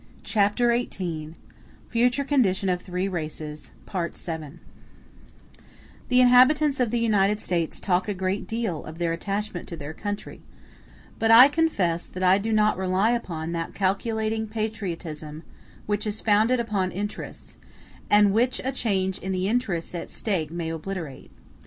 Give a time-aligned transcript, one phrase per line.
[0.23, 1.35] Chapter XVIII:
[1.87, 4.57] Future Condition Of Three Races—Part VII
[6.09, 9.93] The inhabitants of the United States talk a great deal of their attachment to their
[9.93, 10.41] country;
[11.19, 15.43] but I confess that I do not rely upon that calculating patriotism
[15.85, 17.53] which is founded upon interest,
[18.09, 21.29] and which a change in the interests at stake may obliterate.